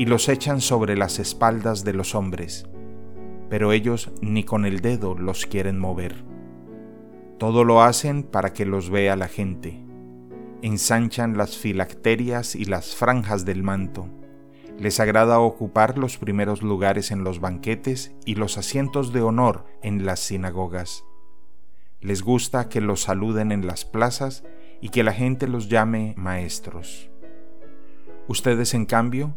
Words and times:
y 0.00 0.06
los 0.06 0.30
echan 0.30 0.62
sobre 0.62 0.96
las 0.96 1.18
espaldas 1.18 1.84
de 1.84 1.92
los 1.92 2.14
hombres, 2.14 2.64
pero 3.50 3.70
ellos 3.70 4.10
ni 4.22 4.44
con 4.44 4.64
el 4.64 4.80
dedo 4.80 5.14
los 5.14 5.44
quieren 5.44 5.78
mover. 5.78 6.24
Todo 7.38 7.64
lo 7.64 7.82
hacen 7.82 8.22
para 8.22 8.54
que 8.54 8.64
los 8.64 8.88
vea 8.88 9.14
la 9.14 9.28
gente. 9.28 9.84
Ensanchan 10.62 11.36
las 11.36 11.58
filacterias 11.58 12.54
y 12.54 12.64
las 12.64 12.96
franjas 12.96 13.44
del 13.44 13.62
manto. 13.62 14.08
Les 14.78 15.00
agrada 15.00 15.38
ocupar 15.38 15.98
los 15.98 16.16
primeros 16.16 16.62
lugares 16.62 17.10
en 17.10 17.22
los 17.22 17.38
banquetes 17.38 18.14
y 18.24 18.36
los 18.36 18.56
asientos 18.56 19.12
de 19.12 19.20
honor 19.20 19.66
en 19.82 20.06
las 20.06 20.20
sinagogas. 20.20 21.04
Les 22.00 22.22
gusta 22.22 22.70
que 22.70 22.80
los 22.80 23.02
saluden 23.02 23.52
en 23.52 23.66
las 23.66 23.84
plazas 23.84 24.44
y 24.80 24.88
que 24.88 25.04
la 25.04 25.12
gente 25.12 25.46
los 25.46 25.68
llame 25.68 26.14
maestros. 26.16 27.10
Ustedes, 28.28 28.72
en 28.72 28.86
cambio, 28.86 29.36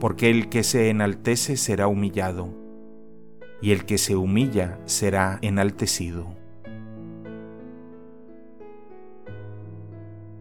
porque 0.00 0.30
el 0.30 0.48
que 0.48 0.62
se 0.62 0.90
enaltece 0.90 1.56
será 1.56 1.88
humillado, 1.88 2.48
y 3.60 3.72
el 3.72 3.84
que 3.84 3.98
se 3.98 4.16
humilla 4.16 4.78
será 4.84 5.38
enaltecido. 5.42 6.36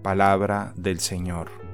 Palabra 0.04 0.74
del 0.76 1.00
Señor. 1.00 1.67